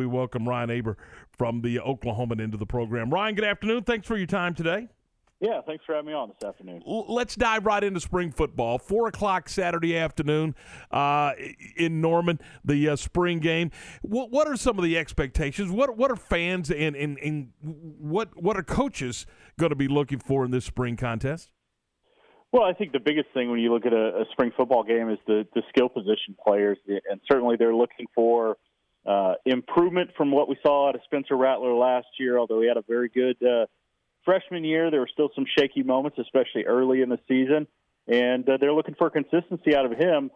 [0.00, 0.96] we welcome Ryan Aber
[1.36, 3.10] from the Oklahoman into the program.
[3.10, 3.84] Ryan, good afternoon.
[3.84, 4.88] Thanks for your time today.
[5.40, 6.82] Yeah, thanks for having me on this afternoon.
[6.86, 8.78] Let's dive right into spring football.
[8.78, 10.54] Four o'clock Saturday afternoon
[10.90, 11.32] uh,
[11.76, 13.70] in Norman, the uh, spring game.
[14.02, 15.70] What, what are some of the expectations?
[15.70, 19.26] What what are fans and, and, and what what are coaches
[19.58, 21.50] going to be looking for in this spring contest?
[22.52, 25.08] Well, I think the biggest thing when you look at a, a spring football game
[25.08, 28.56] is the, the skill position players, and certainly they're looking for
[29.10, 32.38] uh, improvement from what we saw out of Spencer Rattler last year.
[32.38, 33.66] Although he had a very good uh,
[34.24, 37.66] freshman year, there were still some shaky moments, especially early in the season,
[38.06, 40.30] and uh, they're looking for consistency out of him.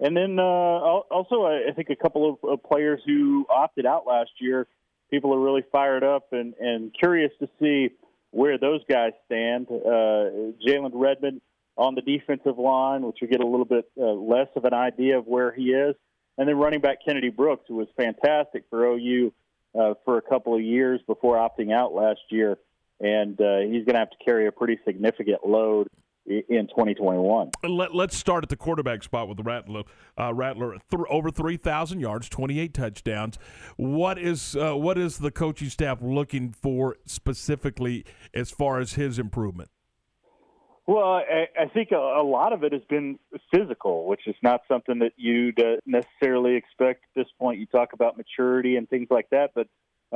[0.00, 4.66] And then uh, also, I think a couple of, players who opted out last year,
[5.10, 7.94] people are really fired up and, and curious to see
[8.30, 9.68] where those guys stand.
[9.70, 11.40] Uh, Jalen Redmond
[11.78, 15.18] on the defensive line, which we get a little bit uh, less of an idea
[15.18, 15.94] of where he is.
[16.38, 19.32] And then running back Kennedy Brooks, who was fantastic for OU
[19.78, 22.58] uh, for a couple of years before opting out last year
[23.00, 25.88] and uh, he's going to have to carry a pretty significant load
[26.26, 27.50] in 2021.
[27.68, 29.82] Let, us start at the quarterback spot with the Rattler.
[30.18, 33.38] Uh, Rattler th- over 3,000 yards, 28 touchdowns.
[33.76, 39.18] What is uh, what is the coaching staff looking for specifically as far as his
[39.18, 39.70] improvement?
[40.86, 43.18] Well, I, I think a, a, lot of it has been
[43.52, 47.58] physical, which is not something that you'd uh, necessarily expect at this point.
[47.58, 49.66] You talk about maturity and things like that, but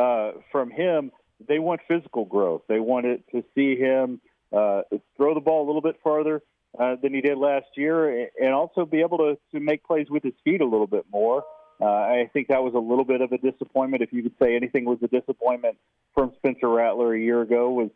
[0.00, 1.10] uh, from him,
[1.48, 2.62] they want physical growth.
[2.68, 4.20] They wanted to see him
[4.56, 4.82] uh,
[5.16, 6.42] throw the ball a little bit farther
[6.78, 10.22] uh, than he did last year, and also be able to, to make plays with
[10.22, 11.42] his feet a little bit more.
[11.80, 14.02] Uh, I think that was a little bit of a disappointment.
[14.02, 15.78] If you could say anything was a disappointment
[16.14, 17.90] from Spencer Rattler a year ago, was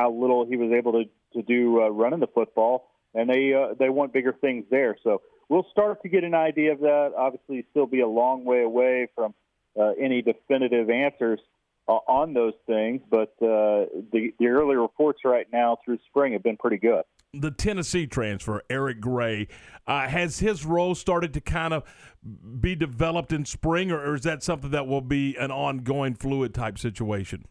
[0.00, 3.74] how little he was able to to do uh, running the football, and they uh,
[3.78, 4.96] they want bigger things there.
[5.04, 7.12] So we'll start to get an idea of that.
[7.16, 9.34] Obviously, still be a long way away from
[9.78, 11.40] uh, any definitive answers
[11.88, 16.42] uh, on those things, but uh, the, the early reports right now through spring have
[16.42, 17.02] been pretty good.
[17.32, 19.46] The Tennessee transfer, Eric Gray,
[19.86, 21.84] uh, has his role started to kind of
[22.60, 26.54] be developed in spring, or, or, is that something that will be an ongoing fluid
[26.54, 27.44] type situation?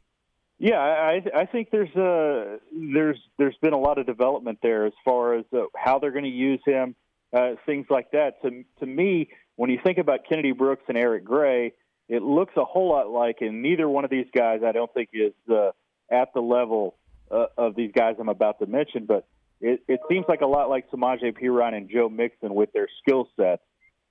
[0.59, 4.93] Yeah, I, I think there's a there's there's been a lot of development there as
[5.05, 6.95] far as uh, how they're going to use him,
[7.33, 8.41] uh, things like that.
[8.41, 11.71] To to me, when you think about Kennedy Brooks and Eric Gray,
[12.09, 15.09] it looks a whole lot like, and neither one of these guys I don't think
[15.13, 15.71] is uh,
[16.11, 16.95] at the level
[17.31, 19.27] uh, of these guys I'm about to mention, but
[19.61, 23.29] it, it seems like a lot like Samaje Perine and Joe Mixon with their skill
[23.37, 23.61] sets,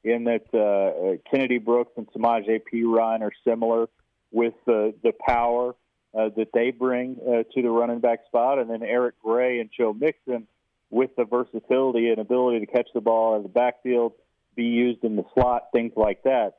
[0.02, 3.88] in that uh, Kennedy Brooks and Samaje Perine are similar
[4.30, 5.74] with the the power
[6.14, 9.70] uh, that they bring uh, to the running back spot, and then Eric Gray and
[9.76, 10.46] Joe Mixon
[10.90, 14.12] with the versatility and ability to catch the ball in the backfield,
[14.56, 16.54] be used in the slot, things like that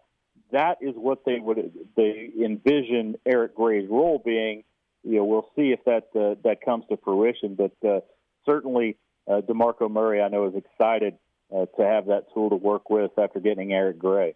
[0.51, 4.63] that is what they would they envision Eric Gray's role being.
[5.03, 7.55] You know, we'll see if that uh, that comes to fruition.
[7.55, 8.01] But uh,
[8.45, 11.16] certainly, uh, Demarco Murray, I know, is excited
[11.55, 14.35] uh, to have that tool to work with after getting Eric Gray.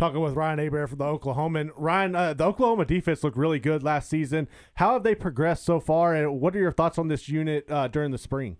[0.00, 1.70] Talking with Ryan Aber from the Oklahoman.
[1.76, 4.48] Ryan, uh, the Oklahoma defense looked really good last season.
[4.74, 7.86] How have they progressed so far, and what are your thoughts on this unit uh,
[7.88, 8.56] during the spring?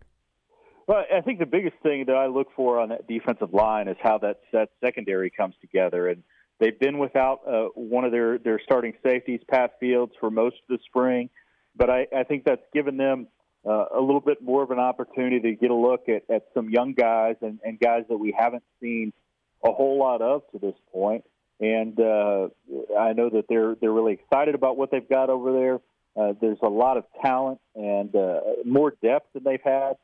[0.86, 3.96] Well, I think the biggest thing that I look for on that defensive line is
[4.02, 6.08] how that, that secondary comes together.
[6.08, 6.22] And
[6.60, 10.76] They've been without uh, one of their, their starting safeties, Pat Fields, for most of
[10.76, 11.30] the spring,
[11.74, 13.28] but I, I think that's given them
[13.66, 16.68] uh, a little bit more of an opportunity to get a look at, at some
[16.68, 19.14] young guys and, and guys that we haven't seen
[19.64, 21.24] a whole lot of to this point.
[21.60, 22.48] And uh,
[22.98, 25.80] I know that they're they're really excited about what they've got over there.
[26.16, 29.94] Uh, there's a lot of talent and uh, more depth than they've had.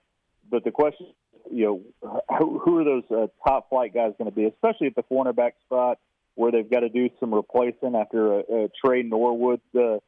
[0.49, 1.09] But the question,
[1.51, 5.03] you know, who, are those uh, top flight guys going to be, especially at the
[5.03, 5.99] cornerback spot?
[6.37, 9.99] where they've got to do some replacing after uh, uh, Tre Norwood's uh,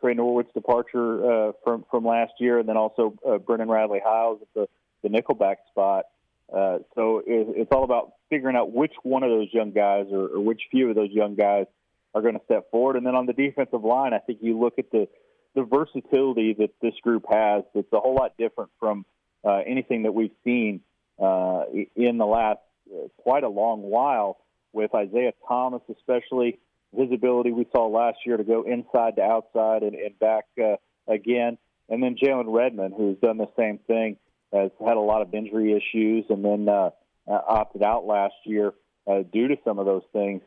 [0.00, 4.40] Tre Norwood's departure uh, from from last year, and then also uh, Brendan Radley Hiles
[4.42, 4.68] at the
[5.02, 6.06] the nickelback spot.
[6.54, 10.28] Uh, so it, it's all about figuring out which one of those young guys or,
[10.28, 11.66] or which few of those young guys
[12.14, 12.96] are going to step forward.
[12.96, 15.08] And then on the defensive line, I think you look at the
[15.54, 17.64] the versatility that this group has.
[17.74, 19.04] It's a whole lot different from
[19.44, 20.80] uh, anything that we've seen
[21.20, 21.64] uh,
[21.96, 22.60] in the last
[22.92, 24.38] uh, quite a long while
[24.72, 26.60] with Isaiah Thomas, especially
[26.96, 30.76] his ability we saw last year to go inside to outside and, and back uh,
[31.08, 31.58] again.
[31.88, 34.16] And then Jalen Redmond, who's done the same thing,
[34.52, 36.90] has had a lot of injury issues and then uh,
[37.28, 38.72] uh, opted out last year
[39.06, 40.42] uh, due to some of those things.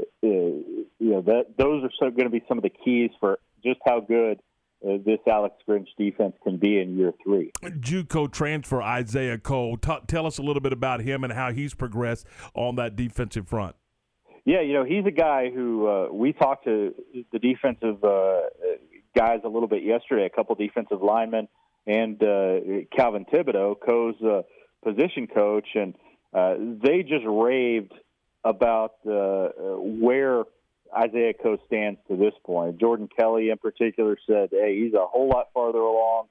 [0.00, 3.38] Uh, you know, that those are so going to be some of the keys for
[3.64, 4.38] just how good
[4.86, 7.50] uh, this Alex Grinch defense can be in year three.
[7.62, 9.74] JUCO transfer Isaiah Coe.
[9.76, 13.48] T- tell us a little bit about him and how he's progressed on that defensive
[13.48, 13.74] front.
[14.44, 16.94] Yeah, you know, he's a guy who uh, we talked to
[17.32, 18.42] the defensive uh,
[19.16, 21.48] guys a little bit yesterday, a couple defensive linemen,
[21.88, 24.42] and uh, Calvin Thibodeaux, Coe's uh,
[24.84, 25.94] position coach, and
[26.34, 27.94] uh, they just raved
[28.44, 30.44] about where
[30.96, 32.78] Isaiah Coe stands to this point.
[32.78, 36.26] Jordan Kelley, in particular, said, "Hey, he's a whole lot farther along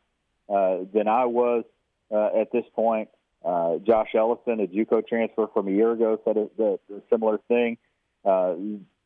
[0.48, 1.66] than I was
[2.12, 3.10] at this point."
[3.44, 7.40] Uh, Josh Ellison, a JUCO transfer from a year ago, said a, a, a similar
[7.48, 7.78] thing.
[8.26, 8.56] Uh,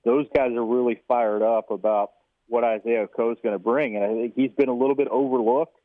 [0.04, 2.12] those guys are really fired up about
[2.48, 5.08] what Isaiah Coe is going to bring, and I think he's been a little bit
[5.10, 5.78] overlooked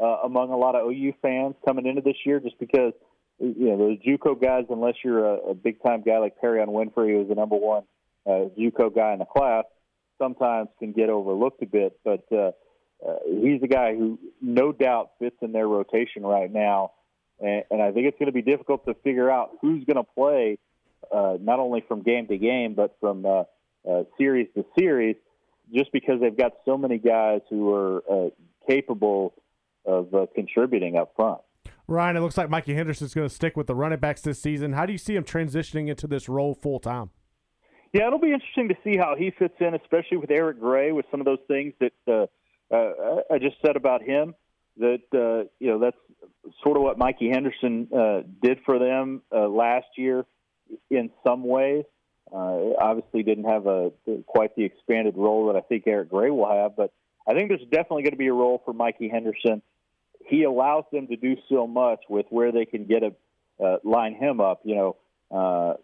[0.00, 2.92] uh, among a lot of OU fans coming into this year, just because
[3.38, 7.12] you know those JUCO guys, unless you're a, a big time guy like Perrion Winfrey,
[7.12, 7.84] who was the number one
[8.26, 9.64] uh, JUCO guy in the class,
[10.18, 11.98] sometimes can get overlooked a bit.
[12.04, 12.52] But uh,
[13.06, 16.92] uh, he's a guy who no doubt fits in their rotation right now,
[17.40, 20.10] and, and I think it's going to be difficult to figure out who's going to
[20.14, 20.58] play
[21.12, 23.44] uh, not only from game to game, but from uh,
[23.88, 25.16] uh, series to series,
[25.72, 28.28] just because they've got so many guys who are uh,
[28.68, 29.32] capable
[29.88, 31.40] of uh, contributing up front.
[31.86, 34.74] Ryan, it looks like Mikey Henderson's going to stick with the running backs this season.
[34.74, 37.10] How do you see him transitioning into this role full time?
[37.94, 41.06] Yeah, it'll be interesting to see how he fits in, especially with Eric Gray, with
[41.10, 42.26] some of those things that uh,
[42.74, 44.34] uh, I just said about him.
[44.76, 45.96] That uh, you know, that's
[46.62, 50.26] sort of what Mikey Henderson uh, did for them uh, last year
[50.90, 51.84] in some ways.
[52.30, 53.90] Uh, obviously, didn't have a
[54.26, 56.92] quite the expanded role that I think Eric Gray will have, but
[57.26, 59.62] I think there's definitely going to be a role for Mikey Henderson.
[60.28, 63.12] He allows them to do so much with where they can get a
[63.64, 64.60] uh, line him up.
[64.64, 64.96] You know,
[65.30, 65.74] uh,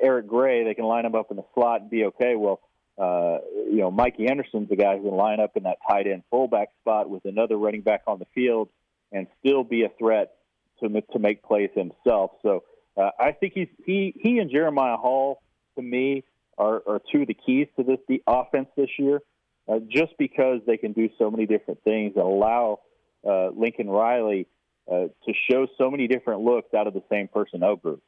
[0.00, 2.34] Eric Gray, they can line him up in the slot and be okay.
[2.36, 2.60] Well,
[2.98, 3.38] uh,
[3.70, 6.68] you know, Mikey Anderson's the guy who can line up in that tight end fullback
[6.80, 8.68] spot with another running back on the field
[9.12, 10.34] and still be a threat
[10.80, 12.32] to to make plays himself.
[12.42, 12.64] So
[12.96, 15.42] uh, I think he's he he and Jeremiah Hall
[15.76, 16.24] to me
[16.58, 19.20] are, are two of the keys to this the offense this year,
[19.68, 22.80] uh, just because they can do so many different things that allow
[23.26, 24.46] uh, Lincoln Riley
[24.90, 28.02] uh, to show so many different looks out of the same personnel group.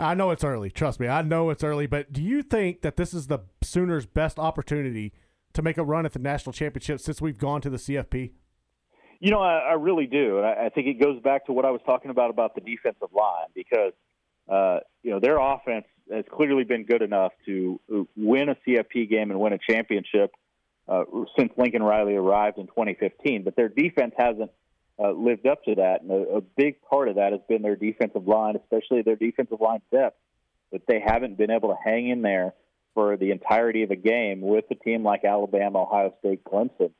[0.00, 0.70] I know it's early.
[0.70, 1.86] Trust me, I know it's early.
[1.86, 5.12] But do you think that this is the Sooners' best opportunity
[5.54, 8.30] to make a run at the national championship since we've gone to the CFP?
[9.18, 10.38] You know, I, I really do.
[10.38, 13.08] I, I think it goes back to what I was talking about about the defensive
[13.12, 13.92] line because–
[14.48, 17.78] uh, you know, their offense has clearly been good enough to
[18.16, 20.32] win a CFP game and win a championship
[20.88, 21.04] uh,
[21.38, 23.42] since Lincoln Riley arrived in 2015.
[23.42, 24.50] But their defense hasn't
[24.98, 27.76] uh, lived up to that, and a, a big part of that has been their
[27.76, 30.16] defensive line, especially their defensive line depth.
[30.72, 32.52] That they haven't been able to hang in there
[32.94, 36.90] for the entirety of a game with a team like Alabama, Ohio State, Clemson.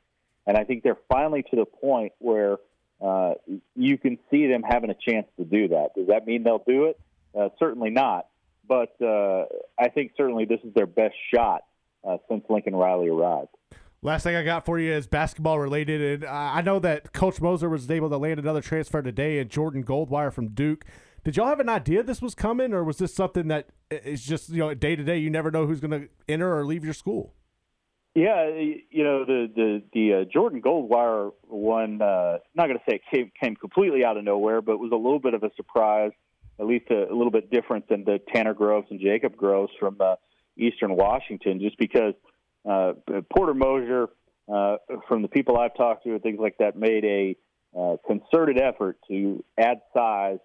[0.46, 2.56] And I think they're finally to the point where
[3.04, 3.34] uh,
[3.76, 5.90] you can see them having a chance to do that.
[5.94, 7.00] Does that mean they'll do it?
[7.38, 8.26] Uh, certainly not.
[8.66, 9.46] But uh,
[9.78, 11.64] I think certainly this is their best shot
[12.08, 13.48] uh, since Lincoln Riley arrived.
[14.00, 17.68] Last thing I got for you is basketball related, and I know that Coach Moser
[17.68, 20.84] was able to land another transfer today, and Jordan Goldwire from Duke.
[21.24, 24.50] Did y'all have an idea this was coming, or was this something that is just
[24.50, 25.18] you know day to day?
[25.18, 27.34] You never know who's going to enter or leave your school.
[28.14, 32.00] Yeah, you know the the the uh, Jordan Goldwire one.
[32.00, 34.96] Uh, not going to say it came came completely out of nowhere, but was a
[34.96, 36.12] little bit of a surprise
[36.60, 39.96] at least a, a little bit different than the Tanner Groves and Jacob Groves from
[40.00, 40.16] uh,
[40.56, 42.14] Eastern Washington, just because
[42.68, 42.92] uh,
[43.34, 44.08] Porter Moser,
[44.52, 44.76] uh,
[45.06, 47.36] from the people I've talked to and things like that, made a
[47.78, 50.38] uh, concerted effort to add size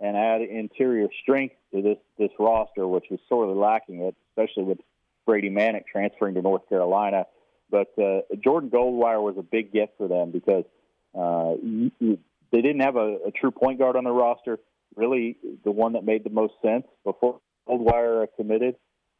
[0.00, 4.78] and add interior strength to this this roster, which was sorely lacking it, especially with
[5.26, 7.26] Brady Manek transferring to North Carolina.
[7.70, 10.64] But uh, Jordan Goldwire was a big get for them because
[11.18, 11.54] uh,
[12.52, 14.58] they didn't have a, a true point guard on the roster
[14.96, 18.76] really the one that made the most sense before Goldwire committed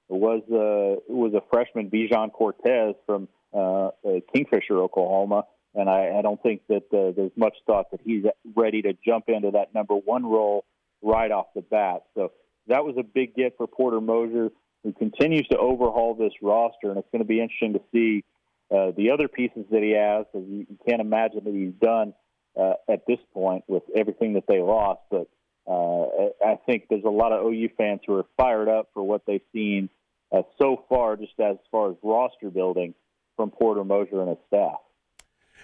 [0.08, 3.90] was uh, was a freshman Bijan Cortes from uh,
[4.34, 8.24] Kingfisher, Oklahoma, and I, I don't think that uh, there's much thought that he's
[8.56, 10.64] ready to jump into that number one role
[11.02, 12.04] right off the bat.
[12.14, 12.32] So
[12.66, 14.50] that was a big get for Porter Moser,
[14.82, 18.24] who continues to overhaul this roster, and it's going to be interesting to see
[18.70, 20.26] uh, the other pieces that he has.
[20.32, 22.14] Because you, you can't imagine that he's done
[22.58, 25.28] uh, at this point with everything that they lost, but
[25.66, 29.22] uh, I think there's a lot of OU fans who are fired up for what
[29.26, 29.90] they've seen
[30.32, 32.94] uh, so far, just as far as roster building
[33.36, 34.76] from Porter Moser and his staff.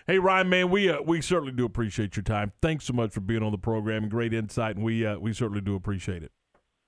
[0.06, 2.52] Hey Ryan, man, we uh, we certainly do appreciate your time.
[2.60, 5.32] Thanks so much for being on the program and great insight, and we uh, we
[5.32, 6.32] certainly do appreciate it.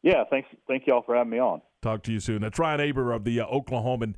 [0.03, 0.49] Yeah, thanks.
[0.69, 1.63] Thank you all for having me on.
[1.83, 2.43] Talk to you soon.
[2.43, 4.17] That's Ryan Aber of the uh, Oklahoman